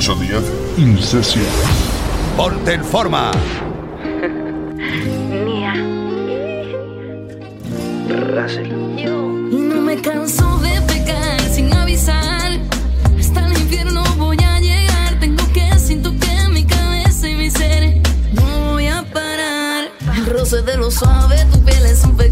Celso 0.00 0.14
Díaz, 0.14 0.44
Incesia. 0.78 1.42
Ponte 2.34 2.72
en 2.72 2.82
forma. 2.82 3.32
Mía. 5.44 5.74
Russell. 8.08 8.72
Y 8.96 9.56
no 9.56 9.82
me 9.82 10.00
canso 10.00 10.58
de 10.60 10.80
pecar 10.82 11.38
sin 11.52 11.70
avisar. 11.74 12.50
Hasta 13.18 13.46
el 13.46 13.52
infierno 13.58 14.02
voy 14.16 14.38
a 14.42 14.58
llegar. 14.58 15.20
Tengo 15.20 15.44
que 15.52 15.78
siento 15.78 16.12
que 16.18 16.48
mi 16.48 16.64
cabeza 16.64 17.28
y 17.28 17.34
mi 17.34 17.50
ser 17.50 18.00
no 18.32 18.72
voy 18.72 18.86
a 18.86 19.02
parar. 19.12 19.90
El 20.16 20.24
roce 20.24 20.62
de 20.62 20.78
lo 20.78 20.90
suave, 20.90 21.44
tu 21.52 21.62
piel 21.62 21.84
es 21.84 22.02
un 22.04 22.16
pecado 22.16 22.29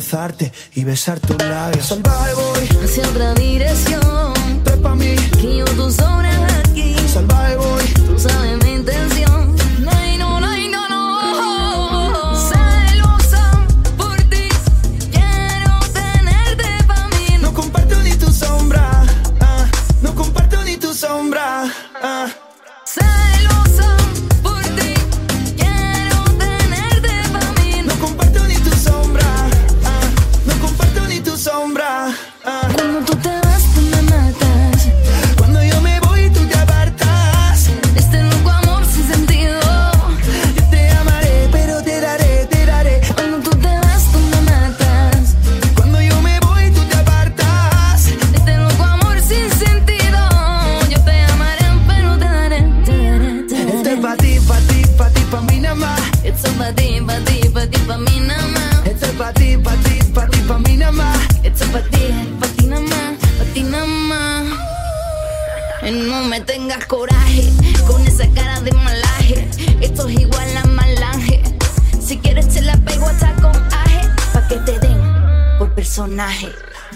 rozarte 0.00 0.50
y 0.74 0.84
besar 0.84 1.20
tus 1.20 1.36
labios. 1.36 1.86
Salvaje 1.86 2.34
voy 2.34 2.84
hacia 2.84 3.06
otra 3.06 3.34
dirección. 3.34 4.32
Trepa 4.64 4.94
mí. 4.94 5.14
Que 5.38 5.58
yo 5.58 5.64
tus 5.66 5.98
horas 5.98 6.49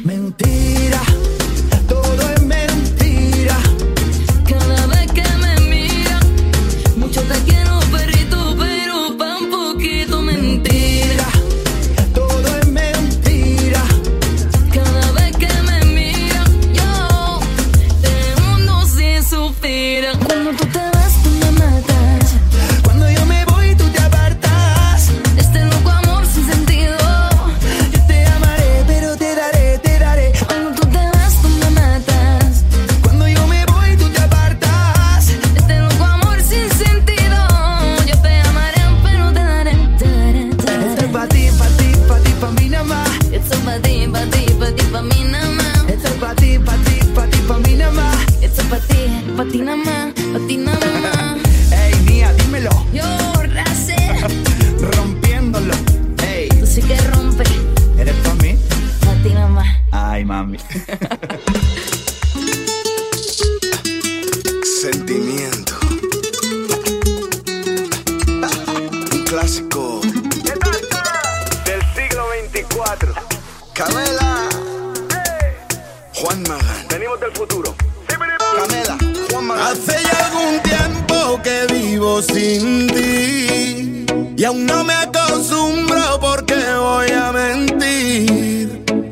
Mentira. 0.05 1.01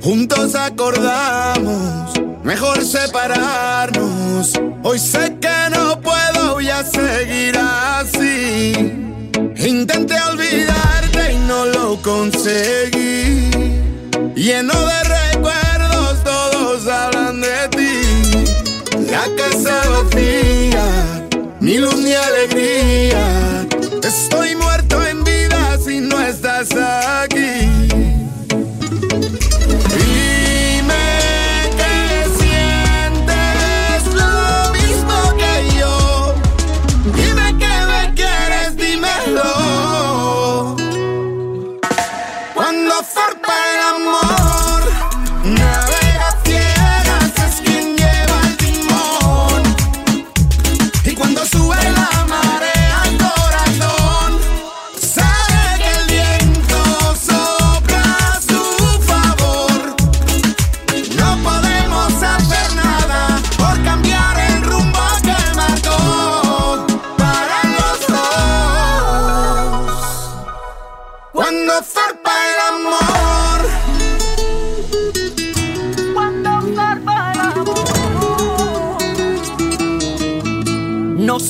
Juntos 0.03 0.57
acordamos, 0.57 2.13
mejor 2.43 2.85
separarnos. 2.85 4.53
Hoy 4.83 4.99
sé 4.99 5.37
que 5.41 5.71
no 5.71 6.01
puedo 6.01 6.61
ya 6.61 6.83
seguir 6.83 7.57
así. 7.57 8.73
Intenté 9.57 10.17
olvidarte 10.29 11.35
y 11.35 11.39
no 11.47 11.67
lo 11.67 12.03
conseguí. 12.03 13.49
Lleno 14.35 14.75
de 14.87 14.92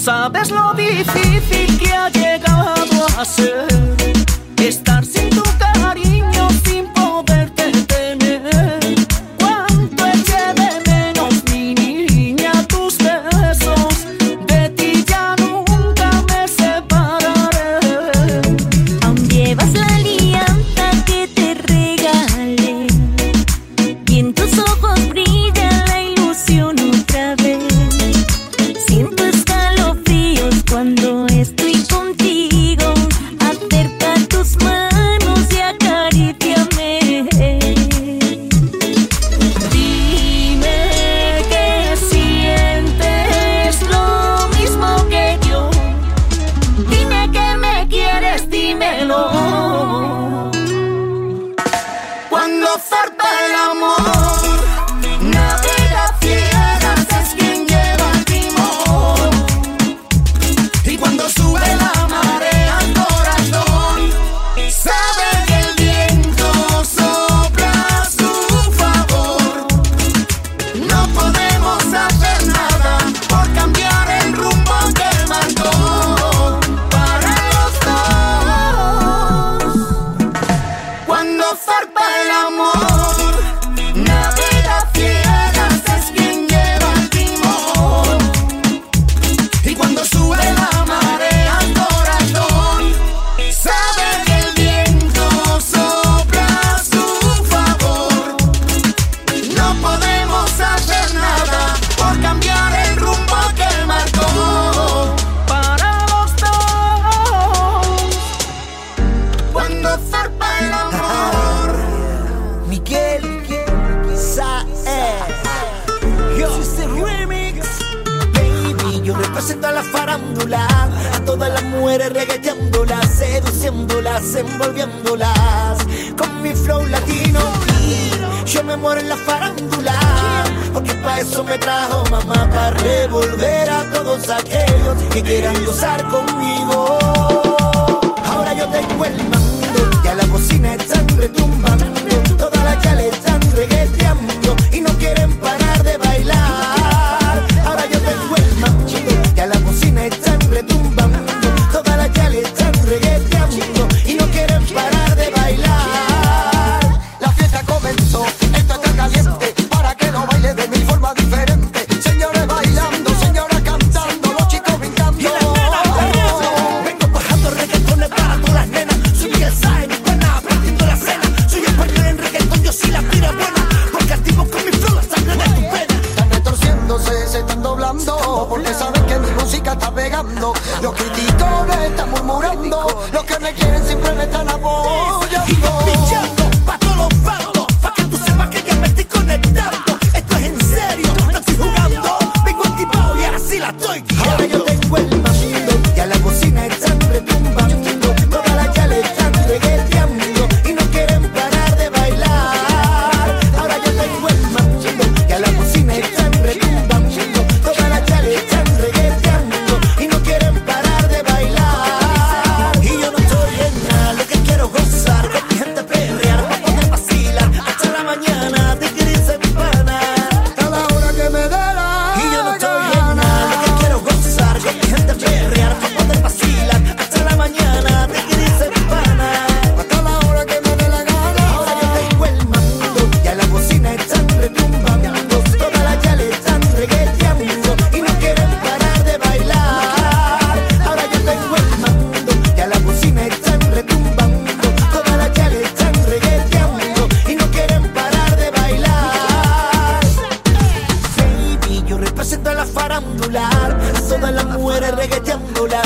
Sabes 0.04 0.50
lo 0.50 0.74
difícil 0.74 1.78
que 1.78 1.92
ha 1.92 2.08
llegado 2.08 3.06
a 3.16 3.24
ser. 3.24 3.81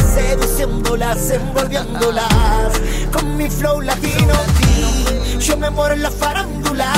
seduciéndolas, 0.02 1.30
envolviéndolas. 1.30 2.80
Con 3.12 3.36
mi 3.36 3.48
flow 3.48 3.80
latino, 3.80 4.34
yo 5.38 5.56
me 5.56 5.70
muero 5.70 5.94
en 5.94 6.02
la 6.02 6.10
farándula. 6.10 6.92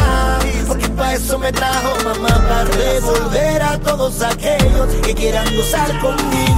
Porque 0.67 0.88
para 0.88 1.14
eso 1.14 1.38
me 1.38 1.52
trajo 1.52 1.97
mamá, 2.05 2.28
para 2.49 2.64
revolver 2.64 3.62
a 3.62 3.78
todos 3.78 4.23
aquellos 4.23 4.87
que 5.02 5.14
quieran 5.14 5.47
gozar 5.57 5.99
conmigo. 6.00 6.57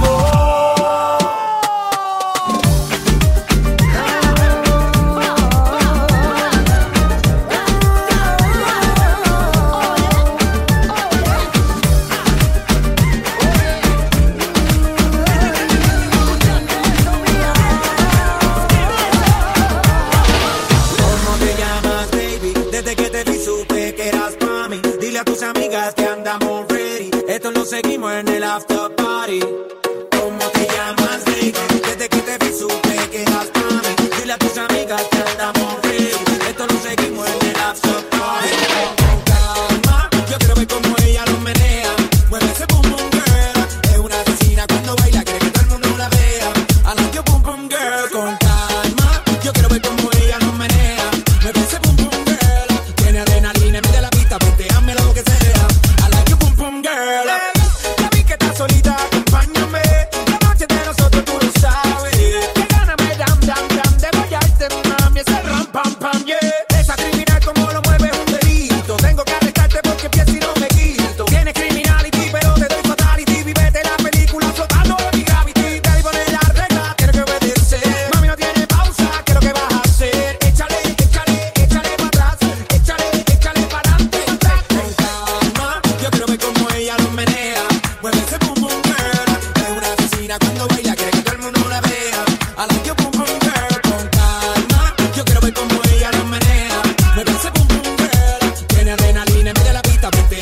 De 99.53 99.73
la 99.73 99.81
pista, 99.81 100.07
hazme 100.07 100.40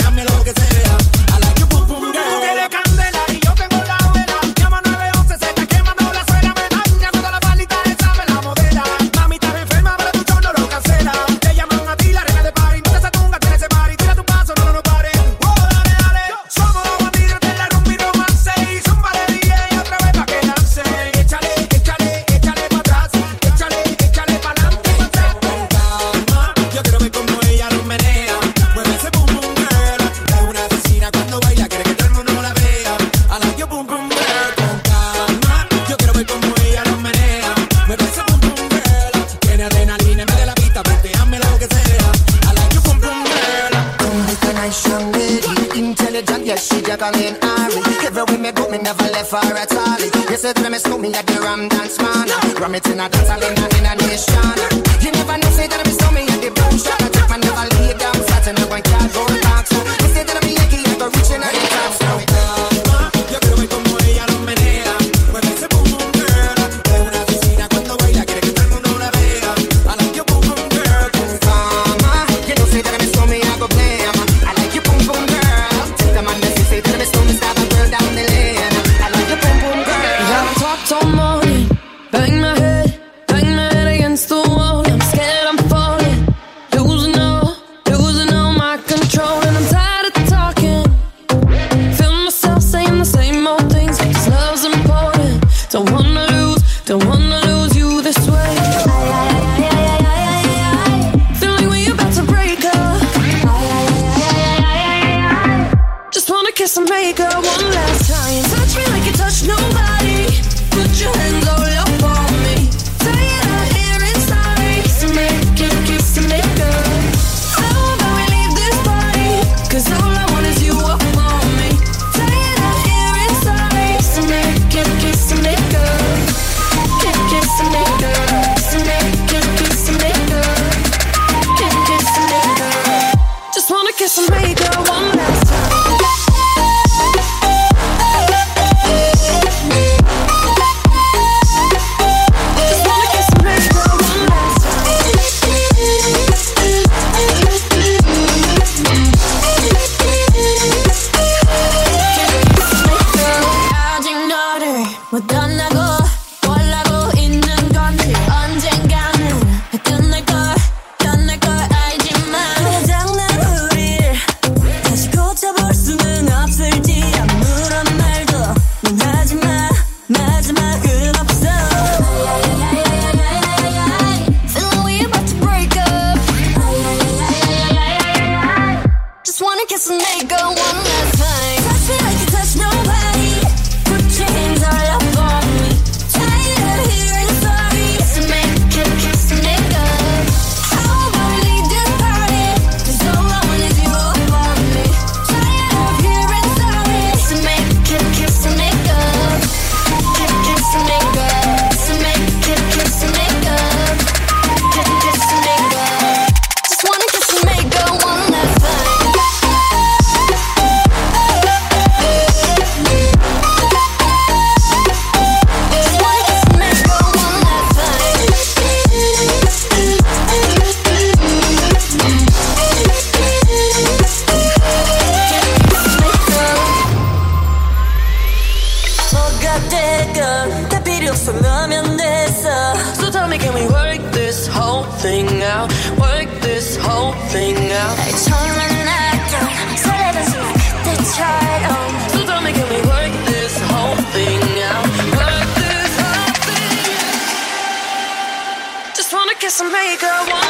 없어나면 231.09 231.97
됐어 231.97 232.49
So 232.95 233.11
tell 233.11 233.27
me 233.27 233.37
can 233.37 233.53
we 233.53 233.65
work 233.67 233.99
this 234.11 234.47
whole 234.47 234.83
thing 235.01 235.27
out? 235.43 235.71
Work 235.97 236.29
this 236.41 236.77
whole 236.77 237.13
thing 237.29 237.57
out. 237.71 237.97
날 237.97 238.11
처음 238.25 238.39
만났던 238.57 239.77
설레던 239.77 240.25
순간 240.25 240.53
그때처럼 240.83 241.73
So 242.09 242.25
tell 242.25 242.41
me 242.41 242.51
can 242.53 242.67
we 242.69 242.81
work 242.87 243.13
this 243.25 243.53
whole 243.71 243.97
thing 244.13 244.41
out? 244.69 244.85
Work 245.17 245.47
this 245.57 245.91
whole 245.99 246.33
thing 246.45 246.77
out. 247.09 248.95
Just 248.95 249.11
wanna 249.13 249.35
kiss 249.39 249.59
and 249.61 249.71
make 249.71 250.01
her 250.01 250.19
one 250.29 250.49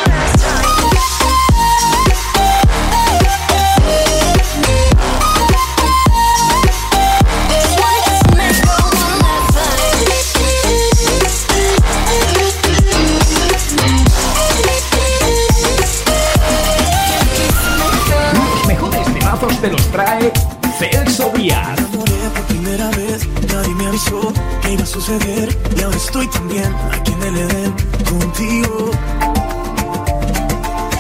suceder 25.00 25.58
y 25.78 25.82
ahora 25.82 25.96
estoy 25.96 26.28
también 26.28 26.76
aquí 26.92 27.14
en 27.14 27.24
el 27.24 27.38
Edén 27.38 27.74
contigo. 28.10 28.92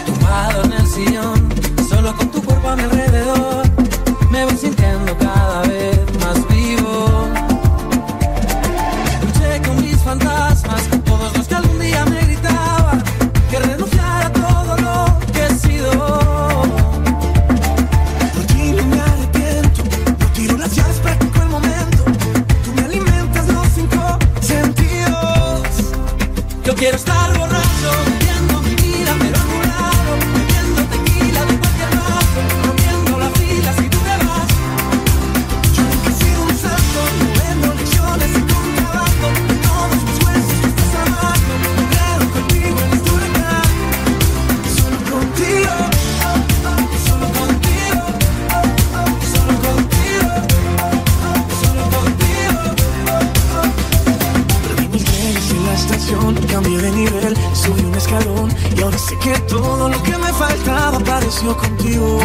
Tumbado 0.06 0.64
en 0.64 0.72
el 0.72 0.88
sillón, 0.88 1.50
solo 1.90 2.16
con 2.16 2.32
tu 2.32 2.42
cuerpo 2.42 2.70
a 2.70 2.76
mi 2.78 2.84
alrededor 2.84 3.39
de 56.82 56.92
nivel, 56.92 57.38
subí 57.54 57.82
un 57.82 57.96
escalón 57.96 58.50
y 58.76 58.82
ahora 58.82 58.98
sé 58.98 59.18
que 59.20 59.38
todo 59.42 59.90
lo 59.90 60.02
que 60.04 60.18
me 60.18 60.32
faltaba 60.34 60.98
apareció 60.98 61.58
contigo. 61.58 62.20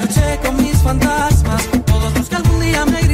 Luché 0.00 0.38
con 0.44 0.56
mis 0.56 0.76
fantasmas, 0.78 1.62
todos 1.86 2.12
los 2.14 2.28
que 2.28 2.36
algún 2.36 2.60
día 2.60 2.84
me 2.86 3.00
gritaron. 3.00 3.13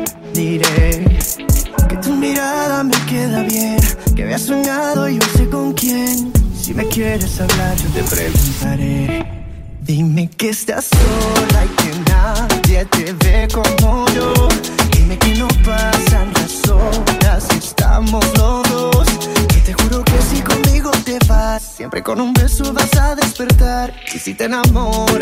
Has 4.33 4.49
había 4.49 4.63
soñado, 4.63 5.09
yo 5.09 5.19
sé 5.35 5.49
con 5.49 5.73
quién. 5.73 6.31
Si 6.57 6.73
me 6.73 6.87
quieres 6.87 7.41
hablar, 7.41 7.75
yo 7.75 7.89
te 7.89 8.03
preguntaré. 8.03 9.25
Dime 9.81 10.29
que 10.29 10.49
estás 10.51 10.85
sola 10.85 11.65
y 11.65 11.69
que 11.69 12.11
nadie 12.11 12.85
te 12.85 13.11
ve 13.11 13.47
como 13.51 14.07
yo. 14.15 14.47
Dime 14.93 15.17
que 15.17 15.35
no 15.35 15.49
pasan 15.65 16.31
las 16.33 16.69
horas 16.69 17.45
y 17.53 17.57
estamos 17.57 18.23
los 18.37 18.69
dos. 18.69 19.07
Te 19.65 19.73
juro 19.73 20.01
que 20.05 20.21
si 20.21 20.41
conmigo 20.41 20.91
te 21.03 21.19
vas, 21.27 21.61
siempre 21.61 22.01
con 22.01 22.21
un 22.21 22.31
beso 22.31 22.71
vas 22.71 22.95
a 22.95 23.15
despertar. 23.15 23.93
Y 24.15 24.17
si 24.17 24.33
te 24.33 24.45
enamoras. 24.45 25.20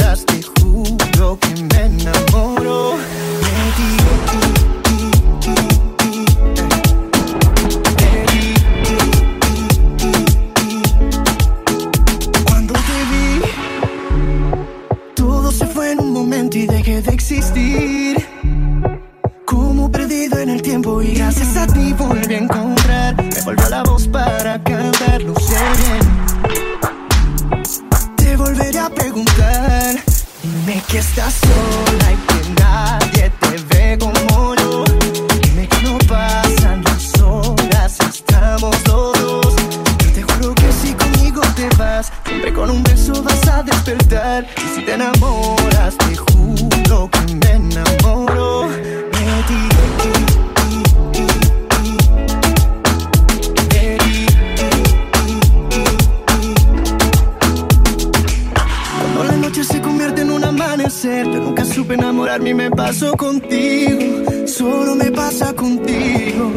Nunca 61.44 61.66
supe 61.66 61.94
enamorarme 61.94 62.50
y 62.50 62.54
me 62.54 62.72
pasó 62.72 63.16
contigo. 63.16 64.48
Solo 64.48 64.96
me 64.96 65.12
pasa 65.12 65.54
contigo. 65.54 66.52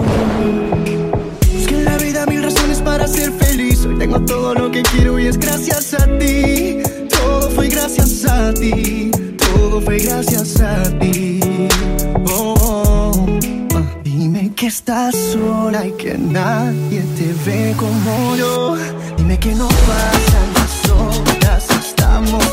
Busqué 1.52 1.74
en 1.76 1.84
la 1.84 1.96
vida 1.98 2.26
mil 2.26 2.42
razones 2.42 2.80
para 2.80 3.06
ser 3.06 3.32
feliz. 3.32 3.84
Hoy 3.84 3.98
tengo 3.98 4.20
todo 4.20 4.54
lo 4.54 4.70
que 4.70 4.82
quiero 4.82 5.18
y 5.18 5.26
es 5.26 5.38
gracias 5.38 5.94
a 5.94 6.06
ti. 6.18 6.78
Todo 7.08 7.50
fue 7.50 7.68
gracias 7.68 8.24
a 8.24 8.52
ti. 8.52 9.10
Todo 9.38 9.80
fue 9.80 9.98
gracias 9.98 10.60
a 10.60 10.98
ti. 10.98 11.40
Oh, 12.26 12.54
oh. 12.60 13.12
oh. 13.14 13.26
Ah, 13.74 13.98
dime 14.02 14.52
que 14.54 14.66
estás 14.66 15.14
sola 15.14 15.86
y 15.86 15.92
que 15.92 16.18
nadie 16.18 17.02
te 17.16 17.32
ve 17.46 17.74
como 17.76 18.36
yo. 18.36 18.76
Dime 19.16 19.38
que 19.38 19.54
no 19.54 19.68
pasan 19.68 20.48
las 20.54 20.90
horas, 20.90 21.66
estamos 21.70 22.51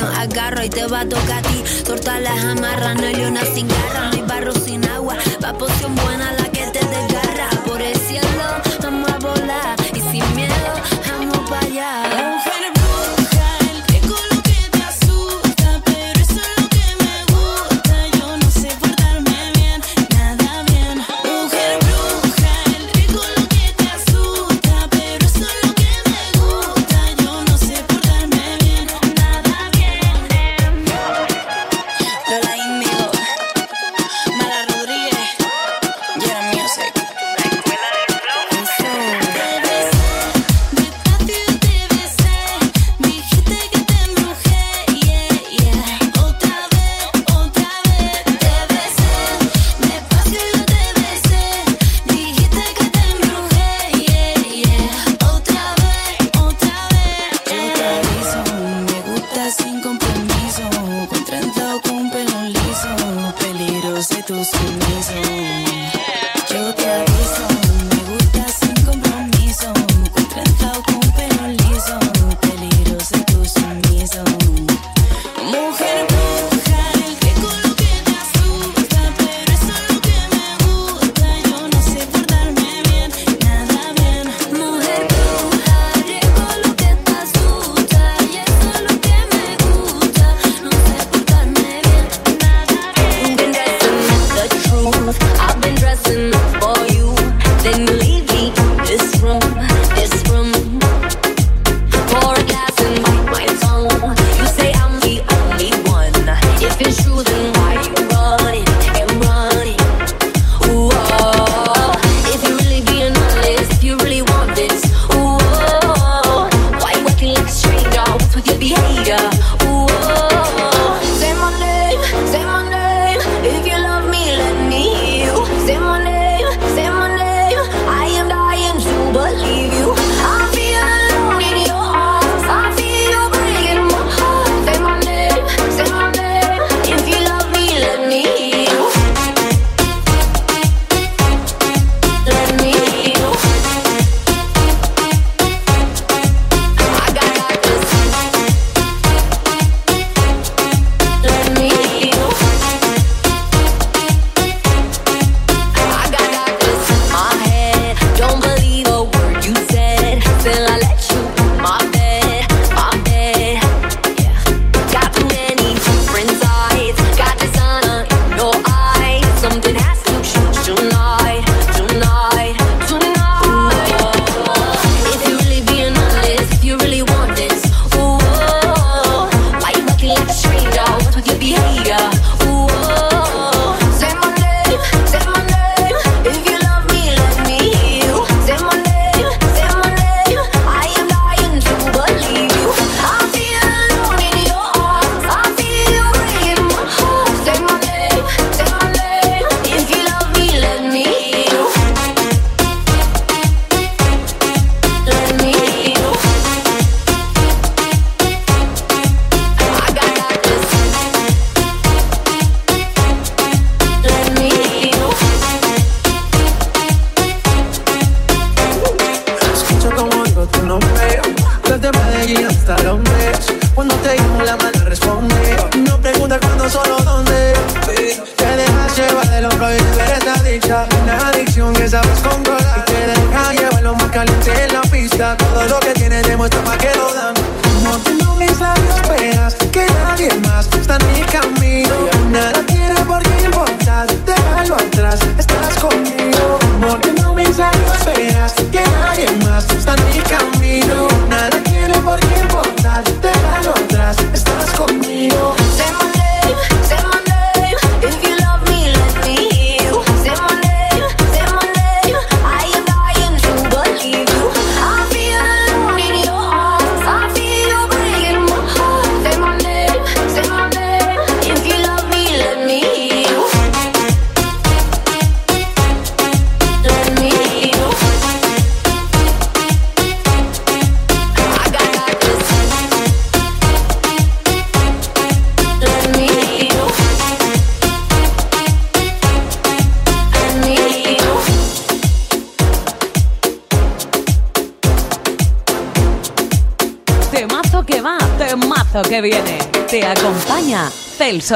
agarro 0.00 0.64
y 0.64 0.70
te 0.70 0.86
va 0.86 1.00
a 1.00 1.08
tocar 1.08 1.38
a 1.38 1.42
ti. 1.42 1.62
Torta 1.84 2.18
las 2.20 2.44
amarras, 2.44 2.96
no 2.96 3.06
hay 3.06 3.14
leona 3.14 3.42
sin 3.54 3.68
garra, 3.68 4.10
no 4.10 4.12
hay 4.12 4.22
barro 4.22 4.52
sin 4.52 4.84
agua. 4.86 5.16
Va 5.44 5.52
poción 5.52 5.94
buena 5.94 6.32
la 6.32 6.41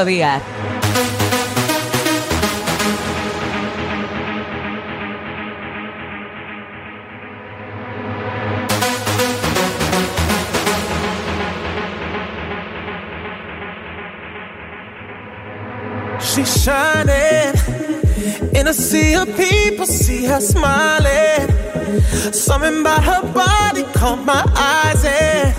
Díaz. 0.04 0.42
She's 16.20 16.62
shining 16.62 17.54
in 18.54 18.66
a 18.68 18.74
sea 18.74 19.14
of 19.14 19.26
people, 19.36 19.86
see 19.86 20.26
her 20.26 20.40
smiling. 20.40 21.48
Something 22.32 22.80
about 22.80 23.02
her 23.04 23.22
body 23.32 23.84
caught 23.94 24.22
my 24.24 24.44
eyes, 24.54 25.04
and 25.04 25.54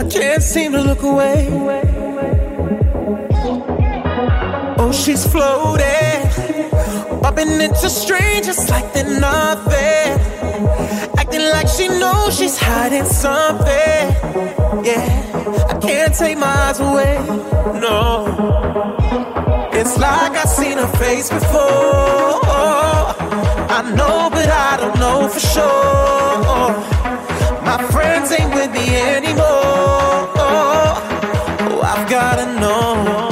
I 0.00 0.04
can't 0.10 0.42
seem 0.42 0.72
to 0.72 0.82
look 0.82 1.02
away. 1.02 1.91
She's 4.92 5.26
floating, 5.26 6.28
bumping 7.20 7.60
into 7.60 7.88
strangers 7.88 8.68
like 8.70 8.92
they're 8.92 9.18
nothing. 9.20 10.12
Acting 11.18 11.46
like 11.50 11.68
she 11.68 11.88
knows 11.88 12.36
she's 12.38 12.58
hiding 12.58 13.04
something. 13.04 14.04
Yeah, 14.84 15.66
I 15.68 15.78
can't 15.80 16.14
take 16.14 16.38
my 16.38 16.46
eyes 16.46 16.80
away. 16.80 17.16
No. 17.80 18.26
It's 19.72 19.96
like 19.98 20.32
I've 20.32 20.48
seen 20.48 20.78
her 20.78 20.92
face 20.98 21.30
before. 21.30 22.40
I 23.76 23.82
know, 23.96 24.28
but 24.30 24.48
I 24.48 24.76
don't 24.76 24.98
know 24.98 25.28
for 25.28 25.40
sure. 25.40 26.72
My 27.64 27.78
friends 27.90 28.30
ain't 28.32 28.54
with 28.54 28.70
me 28.72 28.94
anymore. 29.16 30.28
Oh, 30.44 31.80
I've 31.82 32.08
gotta 32.10 32.46
know. 32.60 33.31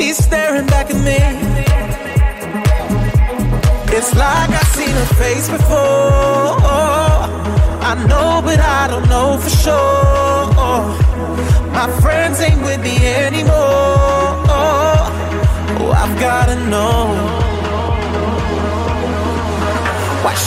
she's 0.00 0.16
staring 0.16 0.66
back 0.66 0.88
at 0.90 1.00
me. 1.08 1.20
It's 3.96 4.14
like 4.14 4.50
I've 4.50 4.72
seen 4.78 4.94
her 5.00 5.14
face 5.22 5.48
before. 5.48 6.56
I 7.90 7.94
know, 8.08 8.40
but 8.42 8.60
I 8.60 8.86
don't 8.88 9.08
know 9.08 9.38
for 9.38 9.50
sure. 9.50 10.46
My 11.72 11.88
friends 12.00 12.40
ain't 12.40 12.62
with 12.62 12.80
me 12.82 12.96
anymore. 13.26 14.32
Oh, 14.58 15.92
I've 15.94 16.18
gotta 16.18 16.56
know. 16.70 17.49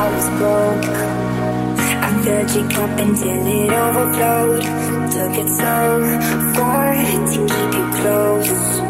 I 0.00 0.06
was 0.16 0.28
broke. 0.38 0.86
I 2.06 2.22
filled 2.24 2.50
your 2.56 2.70
cup 2.70 2.98
until 3.04 3.46
it 3.58 3.70
overflowed. 3.70 4.62
Took 5.12 5.34
it 5.42 5.48
so 5.62 5.76
far 6.54 6.94
to 6.94 7.38
keep 7.50 7.70
you 7.76 7.86
close. 8.00 8.80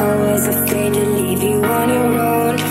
I 0.00 0.16
was 0.24 0.46
afraid 0.54 0.94
to 0.94 1.04
leave 1.16 1.42
you 1.42 1.62
on 1.62 1.88
your 1.96 2.18
own. 2.18 2.61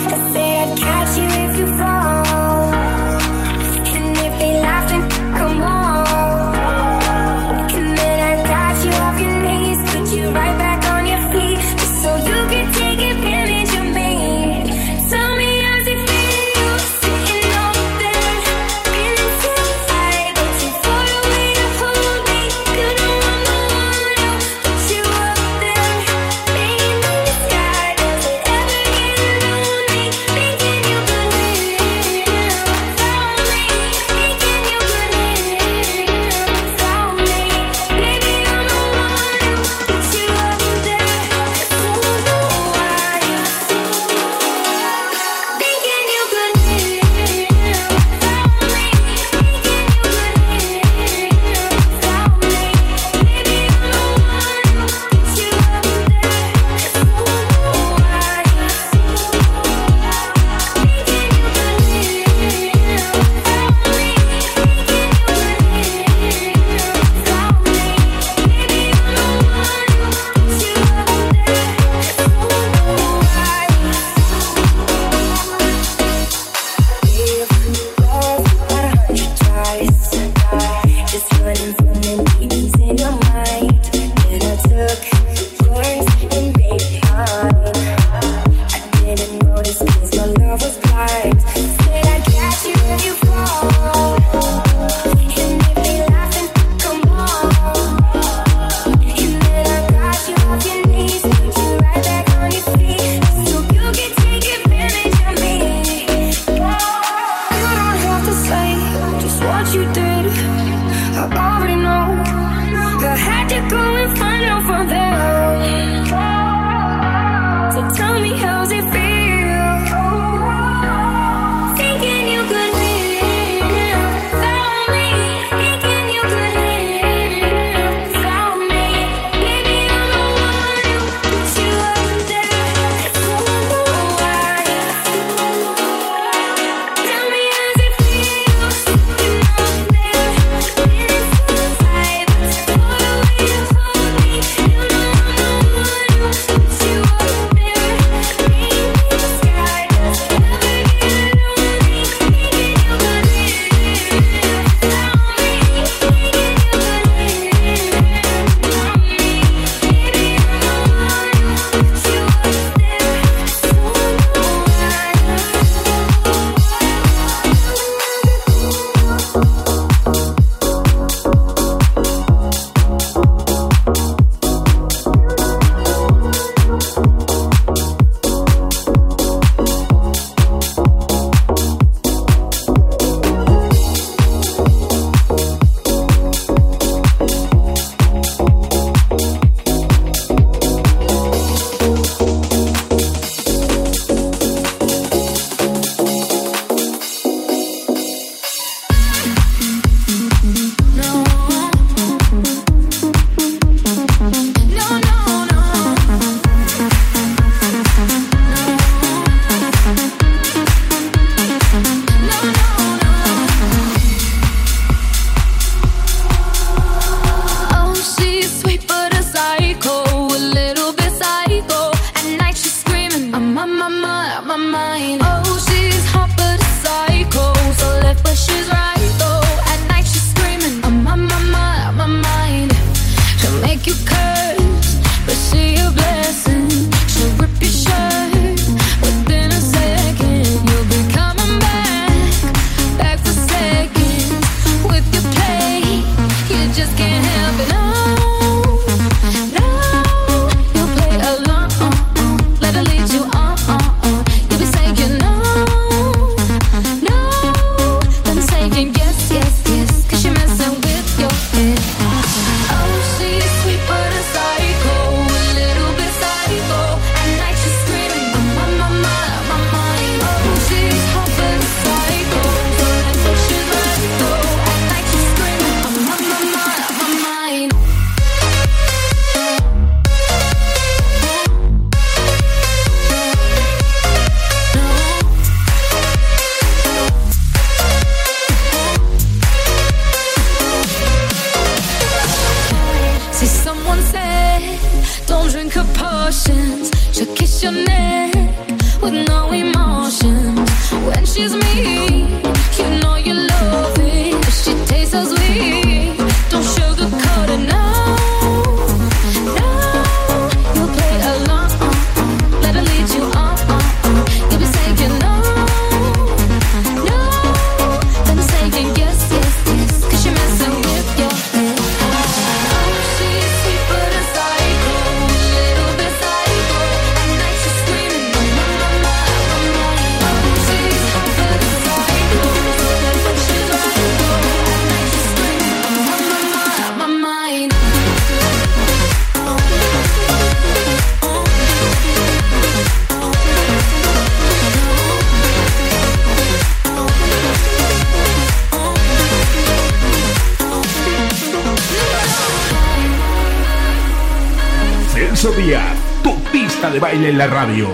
baile 357.12 357.30
en 357.30 357.38
la 357.38 357.48
radio. 357.48 357.90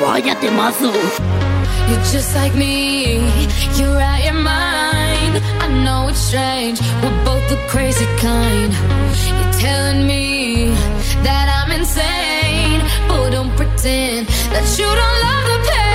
Vaya 0.00 0.34
temazo. 0.40 0.92
You're 1.88 2.04
just 2.12 2.34
like 2.34 2.54
me, 2.54 3.20
you're 3.76 4.00
out 4.00 4.24
your 4.24 4.34
mind. 4.34 5.34
I 5.60 5.68
know 5.84 6.08
it's 6.08 6.18
strange, 6.18 6.80
we're 7.02 7.24
both 7.24 7.46
the 7.48 7.58
crazy 7.68 8.06
kind. 8.20 8.72
You're 9.38 9.52
telling 9.60 10.06
me 10.06 10.70
that 11.22 11.46
I'm 11.58 11.70
insane, 11.72 12.80
but 13.08 13.30
don't 13.30 13.54
pretend 13.56 14.28
that 14.52 14.66
you 14.78 14.88
don't 15.00 15.18
love 15.26 15.44
the 15.52 15.70
pain. 15.70 15.87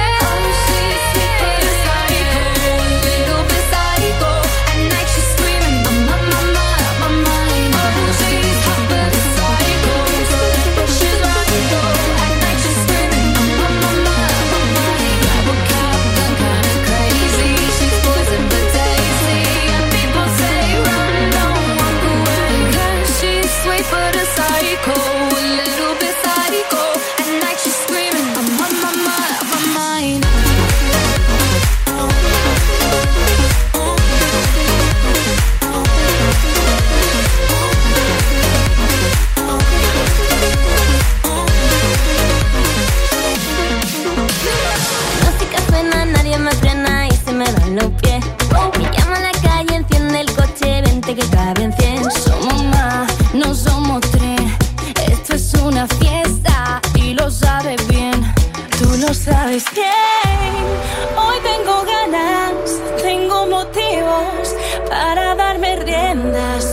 para 64.94 65.34
darme 65.34 65.76
riendas. 65.78 66.73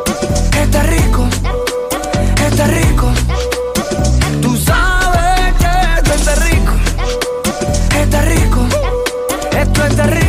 Está 0.59 0.83
rico, 0.83 1.27
está 2.47 2.67
rico. 2.67 3.11
Tú 4.41 4.57
sabes 4.57 5.53
que 5.59 5.67
esto 5.97 6.13
está 6.13 6.35
rico, 6.35 6.73
está 7.99 8.21
rico, 8.21 8.67
esto 9.51 9.85
está 9.85 10.03
rico. 10.07 10.20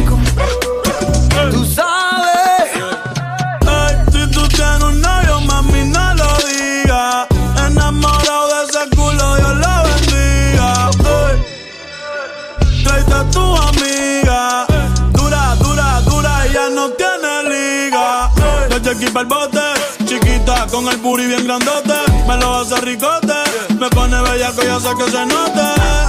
Con 20.82 20.92
el 20.92 20.98
booty 20.98 21.26
bien 21.26 21.44
grandote. 21.44 21.94
Me 22.26 22.36
lo 22.36 22.56
hace 22.56 22.76
ricote, 22.80 23.34
me 23.78 23.88
pone 23.90 24.20
bellaco 24.20 24.62
y 24.64 24.68
hace 24.68 24.88
que 24.96 25.10
se 25.10 25.26
note. 25.26 25.60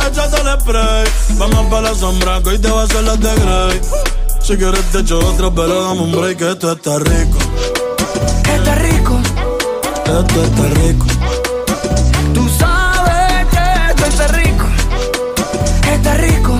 Échate 0.08 0.42
el 0.42 0.60
spray, 0.60 1.06
vamos 1.38 1.66
pa' 1.68 1.82
la 1.82 1.96
sombra 1.96 2.42
que 2.42 2.50
hoy 2.50 2.60
te 2.60 2.70
va 2.70 2.82
a 2.82 2.84
hacer 2.84 3.04
las 3.04 3.20
de 3.20 3.36
Grey. 3.36 3.82
Si 4.42 4.58
quieres 4.58 4.84
te 4.92 5.00
echo 5.00 5.20
otro, 5.20 5.54
pero 5.54 5.84
dame 5.84 6.02
un 6.02 6.12
break, 6.12 6.38
que 6.38 6.52
esto 6.52 6.72
está 6.72 7.00
rico. 7.00 7.38
Está 8.54 8.76
rico, 8.76 9.20
Esto 10.06 10.44
está 10.44 10.64
rico. 10.82 11.06
tú 12.34 12.50
sabes 12.60 13.48
que 13.52 13.90
esto 13.90 14.06
está 14.06 14.28
rico, 14.28 14.66
está 15.92 16.14
rico. 16.16 16.60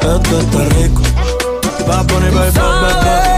Esto 0.00 0.40
está 0.40 0.64
rico. 0.76 1.02
Va 1.88 2.00
a 2.00 2.06
poner, 2.06 3.29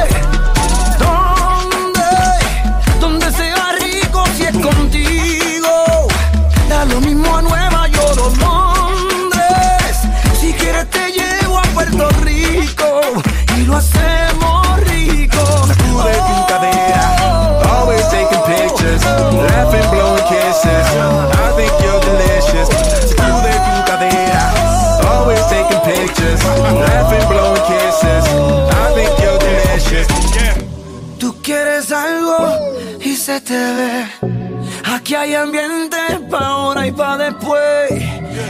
Aquí 35.02 35.16
hay 35.16 35.34
ambiente 35.34 35.96
pa' 36.30 36.46
ahora 36.46 36.86
y 36.86 36.92
pa' 36.92 37.16
después. 37.16 37.90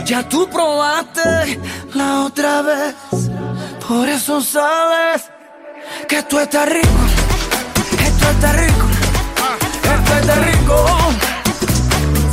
Ya 0.05 0.21
tú 0.29 0.47
probaste 0.47 1.59
la 1.95 2.25
otra 2.25 2.61
vez. 2.61 2.93
Por 3.87 4.07
eso 4.07 4.39
sabes 4.39 5.31
que 6.07 6.19
esto 6.19 6.39
está 6.39 6.67
rico. 6.67 6.87
Esto 8.05 8.29
está 8.29 8.53
rico. 8.53 8.85
Esto 9.95 10.13
está 10.21 10.35
rico. 10.35 10.85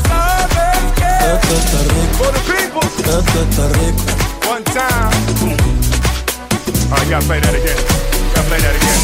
Sabes 0.07 0.79
que 0.99 1.13
Esto 1.33 1.55
está 1.63 1.79
rico. 2.53 2.81
Esto 2.99 3.39
está 3.49 3.69
rico. 3.69 4.05
One 4.51 4.65
time. 4.65 5.17
All 6.93 6.99
right, 6.99 7.09
gotta 7.09 7.27
play 7.27 7.41
that 7.41 7.55
again. 7.55 7.79
Gotta 8.35 8.49
play 8.49 8.61
that 8.61 8.77
again. 8.77 9.01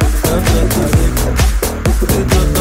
Esto 0.00 0.38
está 0.64 0.86
rico. 0.96 1.05
to 2.16 2.22
the 2.24 2.55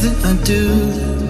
things 0.00 0.22
that 0.22 0.24
I 0.24 0.44
do. 0.44 1.27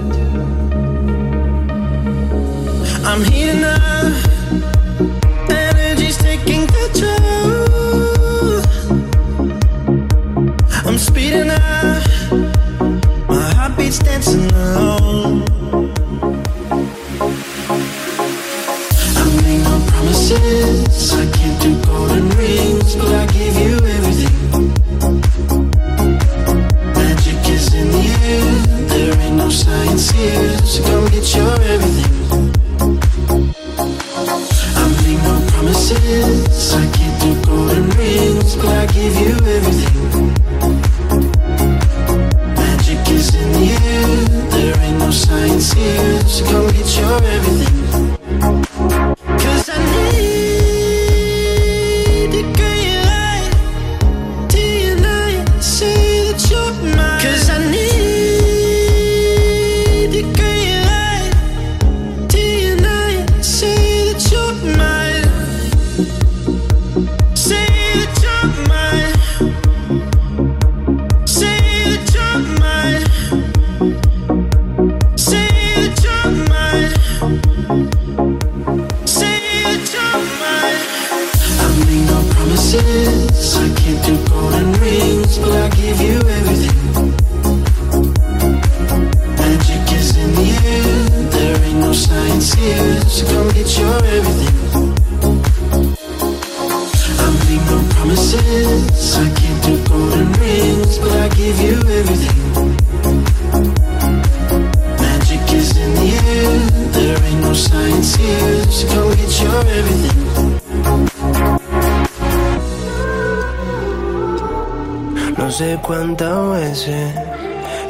sé 115.58 115.76
cuántas 115.82 116.50
veces 116.50 117.14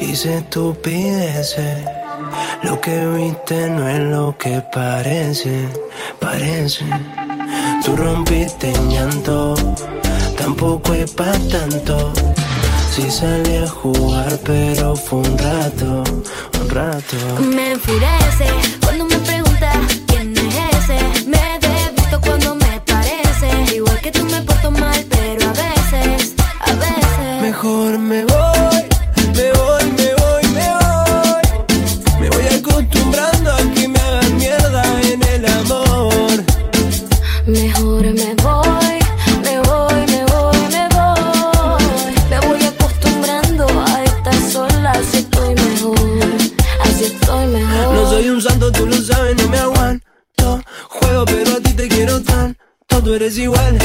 hice 0.01 0.39
estupideces. 0.39 1.85
Lo 2.63 2.81
que 2.81 3.07
viste 3.09 3.69
no 3.69 3.87
es 3.87 4.01
lo 4.01 4.35
que 4.39 4.63
parece, 4.73 5.69
parece. 6.19 6.87
Tú 7.85 7.95
rompiste 7.95 8.71
en 8.71 8.91
llanto, 8.91 9.55
tampoco 10.39 10.95
es 10.95 11.11
para 11.11 11.39
tanto. 11.51 12.11
Si 12.91 13.11
salí 13.11 13.57
a 13.57 13.69
jugar, 13.69 14.39
pero 14.45 14.97
fue 14.97 15.19
un 15.19 15.37
rato, 15.37 16.05
un 16.63 16.71
rato. 16.71 17.17
Me 17.55 17.73
enfurece 17.73 18.47
mejor 27.69 27.99
me 27.99 28.25
voy, 28.25 28.83
me 29.37 29.53
voy, 29.53 29.85
me 29.99 30.15
voy, 30.15 30.45
me 30.57 30.69
voy. 30.81 32.21
Me 32.21 32.31
voy 32.31 32.47
acostumbrando 32.47 33.53
a 33.53 33.59
que 33.75 33.89
me 33.89 33.99
hagan 33.99 34.37
mierda 34.37 34.83
en 35.03 35.23
el 35.23 35.47
amor. 35.47 36.45
Mejor 37.47 38.05
me 38.21 38.35
voy. 38.47 38.99
me 39.45 39.61
voy, 39.69 40.01
me 40.13 40.25
voy, 40.33 40.61
me 40.75 40.89
voy. 40.97 42.15
Me 42.31 42.41
voy 42.47 42.63
acostumbrando 42.65 43.67
a 43.87 44.05
estar 44.05 44.51
sola, 44.51 44.93
así 44.93 45.19
estoy 45.19 45.55
mejor, 45.55 46.39
así 46.85 47.05
estoy 47.05 47.47
mejor. 47.49 47.95
No 47.95 48.11
soy 48.11 48.31
un 48.31 48.41
santo, 48.41 48.73
tú 48.73 48.87
lo 48.87 48.97
sabes, 48.97 49.37
no 49.37 49.49
me 49.49 49.59
aguanto. 49.59 50.63
Juego, 50.89 51.25
pero 51.27 51.57
a 51.57 51.61
ti 51.61 51.75
te 51.75 51.87
quiero 51.89 52.23
tan, 52.23 52.57
tú 52.87 53.13
eres 53.13 53.37
igual 53.37 53.78